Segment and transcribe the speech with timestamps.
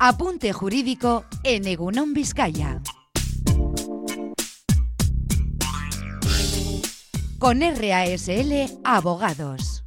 [0.00, 2.80] Apunte jurídico en Egunon Vizcaya.
[7.40, 9.77] Con RASL Abogados.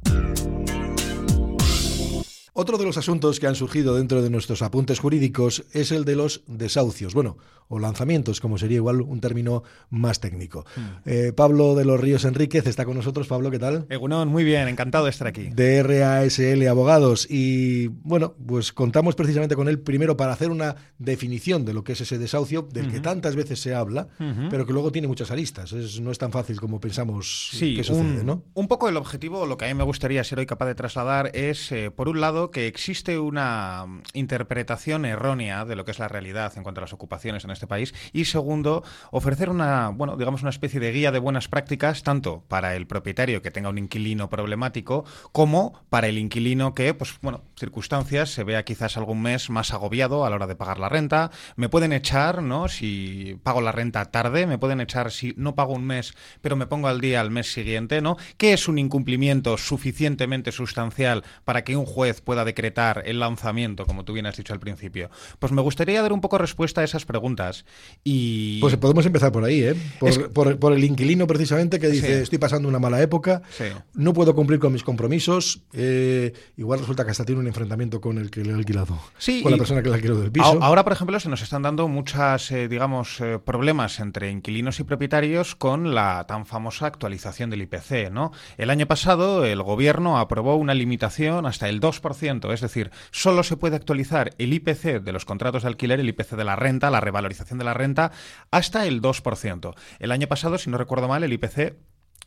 [2.54, 6.16] Otro de los asuntos que han surgido dentro de nuestros apuntes jurídicos es el de
[6.16, 10.66] los desahucios, bueno, o lanzamientos, como sería igual un término más técnico.
[10.76, 10.80] Hmm.
[11.06, 13.26] Eh, Pablo de los Ríos Enríquez está con nosotros.
[13.26, 13.86] Pablo, ¿qué tal?
[13.88, 15.44] Egunon, muy bien, encantado de estar aquí.
[15.48, 17.26] De RASL Abogados.
[17.30, 21.92] Y bueno, pues contamos precisamente con él primero para hacer una definición de lo que
[21.92, 24.08] es ese desahucio, del que tantas veces se habla,
[24.50, 25.72] pero que luego tiene muchas aristas.
[25.72, 28.42] Es- no es tan fácil como pensamos Sí, que sucede, un, ¿no?
[28.52, 31.30] un poco el objetivo, lo que a mí me gustaría ser hoy capaz de trasladar
[31.34, 35.98] es, eh, por un lado, que existe una mm, interpretación errónea de lo que es
[35.98, 40.16] la realidad en cuanto a las ocupaciones en este país y, segundo, ofrecer una, bueno,
[40.16, 43.78] digamos, una especie de guía de buenas prácticas tanto para el propietario que tenga un
[43.78, 49.50] inquilino problemático como para el inquilino que, pues, bueno, circunstancias se vea quizás algún mes
[49.50, 51.30] más agobiado a la hora de pagar la renta.
[51.56, 52.68] Me pueden echar, ¿no?
[52.68, 56.66] Si pago la renta tarde, me pueden echar si no pago un mes, pero me
[56.66, 58.16] pongo al día al mes siguiente, ¿no?
[58.36, 64.04] ¿Qué es un incumplimiento suficientemente sustancial para que un juez pueda decretar el lanzamiento, como
[64.04, 65.10] tú bien has dicho al principio?
[65.38, 67.64] Pues me gustaría dar un poco respuesta a esas preguntas.
[68.04, 69.74] Y Pues podemos empezar por ahí, ¿eh?
[70.00, 72.22] Por, Es que- por- por el inquilino precisamente que dice, Sí.
[72.22, 73.64] estoy pasando una mala época, Sí.
[73.94, 78.18] no puedo cumplir con mis compromisos, eh, igual resulta que hasta tiene un enfrentamiento con
[78.18, 80.58] el que le ha alquilado, Sí, con la persona que le del piso.
[80.62, 84.84] Ahora, por ejemplo, se nos están dando muchas, eh, digamos, eh, problemas entre inquilinos y
[84.84, 88.32] propietarios con la tan famosa actualización del IPC, ¿no?
[88.58, 93.56] El año pasado el gobierno aprobó una limitación hasta el 2%, es decir, solo se
[93.56, 97.00] puede actualizar el IPC de los contratos de alquiler, el IPC de la renta, la
[97.00, 98.12] revalorización de la renta,
[98.50, 99.74] hasta el 2%.
[99.98, 101.74] El año pasado, si no recuerdo mal, el IPC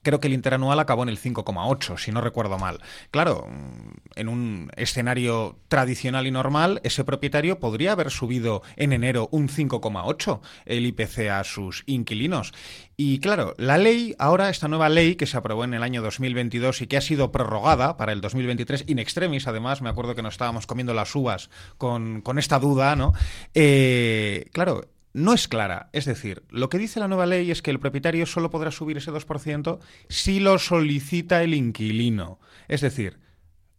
[0.05, 2.79] Creo que el interanual acabó en el 5,8, si no recuerdo mal.
[3.09, 3.47] Claro,
[4.13, 10.41] en un escenario tradicional y normal, ese propietario podría haber subido en enero un 5,8
[10.65, 12.53] el IPC a sus inquilinos.
[12.95, 16.83] Y claro, la ley, ahora esta nueva ley que se aprobó en el año 2022
[16.83, 20.35] y que ha sido prorrogada para el 2023, in extremis además, me acuerdo que nos
[20.35, 21.49] estábamos comiendo las uvas
[21.79, 23.13] con, con esta duda, ¿no?
[23.55, 24.83] Eh, claro,
[25.15, 25.89] no es clara.
[25.93, 28.97] Es decir, lo que dice la nueva ley es que el propietario solo podrá subir
[28.97, 32.37] ese 2% si lo solicita el inquilino.
[32.67, 33.17] Es decir,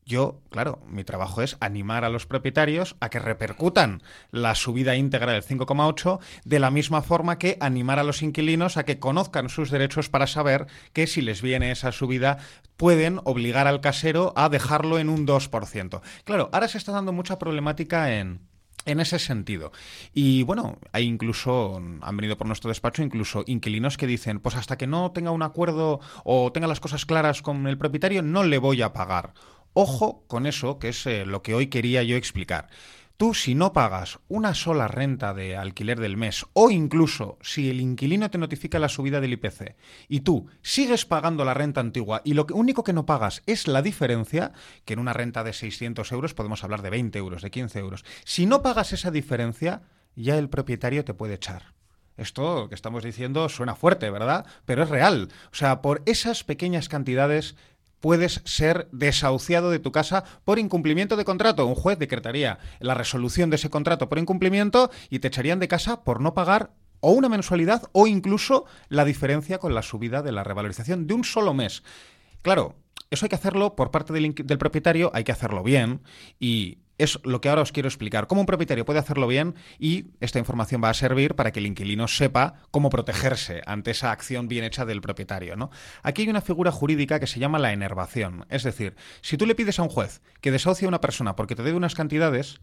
[0.07, 5.33] yo, claro, mi trabajo es animar a los propietarios a que repercutan la subida íntegra
[5.33, 9.71] del 5,8 de la misma forma que animar a los inquilinos a que conozcan sus
[9.71, 12.39] derechos para saber que si les viene esa subida
[12.79, 16.01] pueden obligar al casero a dejarlo en un 2%.
[16.25, 18.41] Claro, ahora se está dando mucha problemática en
[18.87, 19.73] en ese sentido.
[20.15, 24.79] Y bueno, hay incluso, han venido por nuestro despacho incluso inquilinos que dicen, pues hasta
[24.79, 28.59] que no tenga un acuerdo o tenga las cosas claras con el propietario, no le
[28.59, 29.35] voy a pagar.
[29.75, 32.69] Ojo con eso, que es eh, lo que hoy quería yo explicar.
[33.17, 37.81] Tú, si no pagas una sola renta de alquiler del mes, o incluso si el
[37.81, 39.75] inquilino te notifica la subida del IPC,
[40.09, 43.81] y tú sigues pagando la renta antigua y lo único que no pagas es la
[43.81, 44.53] diferencia,
[44.85, 48.05] que en una renta de 600 euros podemos hablar de 20 euros, de 15 euros,
[48.25, 49.81] si no pagas esa diferencia,
[50.15, 51.75] ya el propietario te puede echar.
[52.19, 54.47] Esto que estamos diciendo suena fuerte, ¿verdad?
[54.65, 55.29] Pero es real.
[55.53, 57.57] O sea, por esas pequeñas cantidades
[58.01, 61.67] puedes ser desahuciado de tu casa por incumplimiento de contrato.
[61.67, 66.05] Un juez decretaría la resolución de ese contrato por incumplimiento y te echarían de casa
[66.05, 70.45] por no pagar o una mensualidad o incluso la diferencia con la subida de la
[70.45, 71.83] revalorización de un solo mes.
[72.43, 72.75] Claro,
[73.11, 76.03] eso hay que hacerlo por parte del, del propietario, hay que hacerlo bien
[76.39, 78.27] y es lo que ahora os quiero explicar.
[78.27, 81.67] Cómo un propietario puede hacerlo bien y esta información va a servir para que el
[81.67, 85.57] inquilino sepa cómo protegerse ante esa acción bien hecha del propietario.
[85.57, 85.71] ¿no?
[86.03, 88.47] Aquí hay una figura jurídica que se llama la enervación.
[88.49, 91.55] Es decir, si tú le pides a un juez que desahucie a una persona porque
[91.55, 92.61] te debe unas cantidades,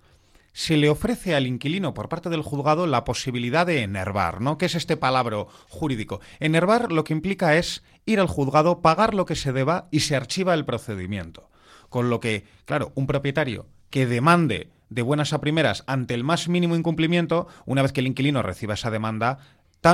[0.53, 4.59] se le ofrece al inquilino por parte del juzgado la posibilidad de enervar, ¿no?
[4.59, 6.21] ¿Qué es este palabra jurídico?
[6.39, 10.15] Enervar lo que implica es ir al juzgado, pagar lo que se deba y se
[10.15, 11.49] archiva el procedimiento.
[11.89, 16.49] Con lo que, claro, un propietario que demande de buenas a primeras ante el más
[16.49, 19.37] mínimo incumplimiento, una vez que el inquilino reciba esa demanda,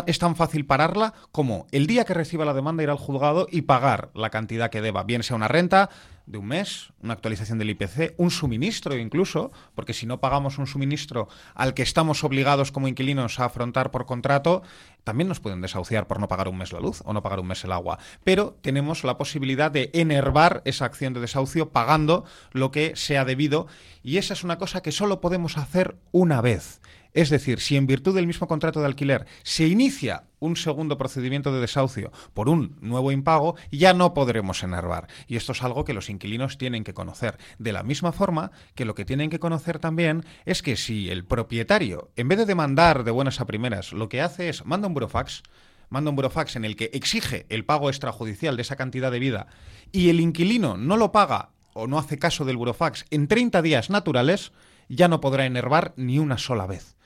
[0.05, 3.63] es tan fácil pararla como el día que reciba la demanda ir al juzgado y
[3.63, 5.89] pagar la cantidad que deba, bien sea una renta
[6.29, 10.67] de un mes, una actualización del IPC, un suministro incluso, porque si no pagamos un
[10.67, 14.61] suministro al que estamos obligados como inquilinos a afrontar por contrato,
[15.03, 17.47] también nos pueden desahuciar por no pagar un mes la luz o no pagar un
[17.47, 17.97] mes el agua.
[18.23, 23.65] Pero tenemos la posibilidad de enervar esa acción de desahucio pagando lo que sea debido
[24.03, 26.79] y esa es una cosa que solo podemos hacer una vez.
[27.13, 31.51] Es decir, si en virtud del mismo contrato de alquiler se inicia un segundo procedimiento
[31.51, 35.07] de desahucio por un nuevo impago, ya no podremos enervar.
[35.27, 37.37] Y esto es algo que los inquilinos tienen que conocer.
[37.57, 41.25] De la misma forma que lo que tienen que conocer también es que si el
[41.25, 44.93] propietario, en vez de demandar de buenas a primeras, lo que hace es manda un
[44.93, 45.43] burofax,
[45.89, 49.47] manda un burofax en el que exige el pago extrajudicial de esa cantidad de vida
[49.91, 53.89] y el inquilino no lo paga o no hace caso del burofax en 30 días
[53.89, 54.51] naturales,
[54.89, 56.98] ya no podrá enervar ni una sola vez.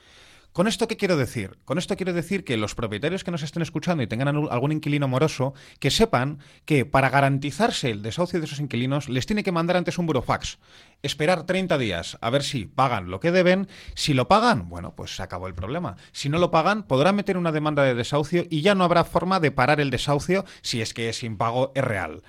[0.53, 1.57] ¿Con esto qué quiero decir?
[1.65, 5.07] Con esto quiero decir que los propietarios que nos estén escuchando y tengan algún inquilino
[5.07, 9.77] moroso, que sepan que para garantizarse el desahucio de esos inquilinos les tiene que mandar
[9.77, 10.59] antes un burofax,
[11.01, 13.67] esperar 30 días a ver si pagan lo que deben.
[13.95, 15.95] Si lo pagan, bueno, pues se acabó el problema.
[16.11, 19.39] Si no lo pagan, podrán meter una demanda de desahucio y ya no habrá forma
[19.39, 22.21] de parar el desahucio si es que ese impago es real.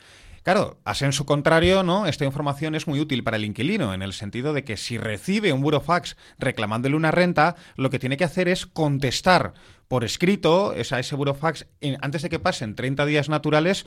[0.45, 2.07] Claro, a su contrario, ¿no?
[2.07, 5.55] Esta información es muy útil para el inquilino, en el sentido de que si recibe
[5.55, 9.55] un burofax reclamándole una renta, lo que tiene que hacer es contestar
[9.89, 11.67] por escrito a ese burofax
[12.03, 13.87] antes de que pasen 30 días naturales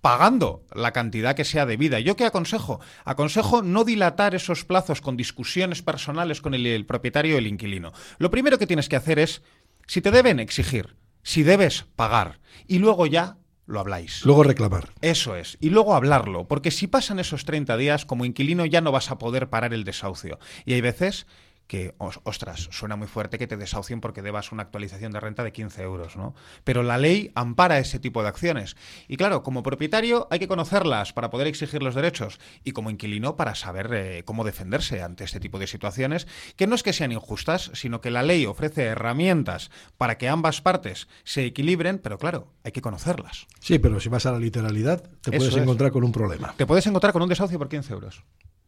[0.00, 2.00] pagando la cantidad que sea debida.
[2.00, 2.80] ¿Yo qué aconsejo?
[3.04, 7.92] Aconsejo no dilatar esos plazos con discusiones personales con el, el propietario o el inquilino.
[8.18, 9.42] Lo primero que tienes que hacer es,
[9.86, 10.96] si te deben, exigir.
[11.22, 12.40] Si debes, pagar.
[12.66, 13.36] Y luego ya
[13.72, 14.24] lo habláis.
[14.24, 14.90] Luego reclamar.
[15.00, 15.56] Eso es.
[15.60, 19.18] Y luego hablarlo, porque si pasan esos 30 días, como inquilino ya no vas a
[19.18, 20.38] poder parar el desahucio.
[20.64, 21.26] Y hay veces
[21.72, 25.52] que, ostras, suena muy fuerte que te desahucien porque debas una actualización de renta de
[25.52, 26.34] 15 euros, ¿no?
[26.64, 28.76] Pero la ley ampara ese tipo de acciones.
[29.08, 33.36] Y claro, como propietario hay que conocerlas para poder exigir los derechos y como inquilino
[33.36, 37.10] para saber eh, cómo defenderse ante este tipo de situaciones, que no es que sean
[37.10, 42.52] injustas, sino que la ley ofrece herramientas para que ambas partes se equilibren, pero claro,
[42.64, 43.46] hay que conocerlas.
[43.60, 46.52] Sí, pero si vas a la literalidad, te puedes encontrar con un problema.
[46.54, 48.22] Te puedes encontrar con un desahucio por 15 euros.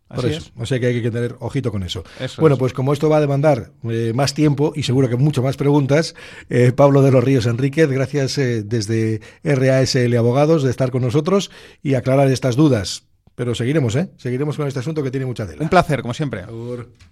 [0.08, 0.50] Por eso.
[0.56, 2.04] O sea que hay que tener ojito con eso.
[2.38, 5.56] bueno, pues como esto va a demandar eh, más tiempo y seguro que mucho más
[5.56, 6.14] preguntas,
[6.50, 11.50] eh, Pablo de los Ríos Enríquez, gracias eh, desde RASL Abogados de estar con nosotros
[11.82, 13.04] y aclarar estas dudas.
[13.34, 14.10] Pero seguiremos, ¿eh?
[14.16, 15.62] Seguiremos con este asunto que tiene mucha tela.
[15.62, 16.44] Un placer, como siempre.